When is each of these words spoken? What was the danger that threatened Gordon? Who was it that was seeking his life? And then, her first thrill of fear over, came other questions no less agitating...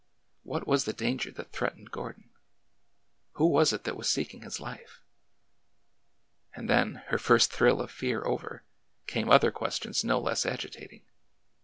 What 0.41 0.65
was 0.65 0.85
the 0.85 0.93
danger 0.93 1.29
that 1.29 1.51
threatened 1.51 1.91
Gordon? 1.91 2.31
Who 3.33 3.45
was 3.45 3.71
it 3.71 3.83
that 3.83 3.95
was 3.95 4.09
seeking 4.09 4.41
his 4.41 4.59
life? 4.59 5.03
And 6.55 6.67
then, 6.67 7.03
her 7.09 7.19
first 7.19 7.53
thrill 7.53 7.79
of 7.79 7.91
fear 7.91 8.25
over, 8.25 8.63
came 9.05 9.29
other 9.29 9.51
questions 9.51 10.03
no 10.03 10.19
less 10.19 10.43
agitating... 10.43 11.05